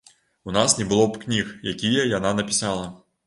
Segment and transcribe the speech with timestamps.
[0.43, 2.89] У нас не было б кніг, якія яна напісала.